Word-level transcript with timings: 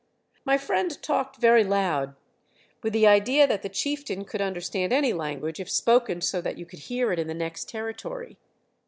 My 0.45 0.57
friend 0.57 0.99
talked 1.03 1.35
very 1.35 1.63
loud, 1.63 2.15
with 2.81 2.91
the 2.91 3.05
idea 3.05 3.45
that 3.45 3.61
the 3.61 3.69
chieftain 3.69 4.25
could 4.25 4.41
understand 4.41 4.91
any 4.91 5.13
language 5.13 5.59
if 5.59 5.69
spoken 5.69 6.21
so 6.21 6.41
that 6.41 6.57
you 6.57 6.65
could 6.65 6.79
hear 6.79 7.11
it 7.13 7.19
in 7.19 7.27
the 7.27 7.35
next 7.35 7.69
Territory. 7.69 8.39